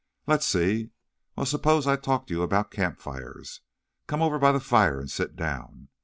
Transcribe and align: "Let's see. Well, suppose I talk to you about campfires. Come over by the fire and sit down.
"Let's 0.25 0.47
see. 0.47 0.89
Well, 1.35 1.45
suppose 1.45 1.85
I 1.85 1.95
talk 1.95 2.25
to 2.25 2.33
you 2.33 2.41
about 2.41 2.71
campfires. 2.71 3.61
Come 4.07 4.23
over 4.23 4.39
by 4.39 4.51
the 4.51 4.59
fire 4.59 4.99
and 4.99 5.11
sit 5.11 5.35
down. 5.35 5.89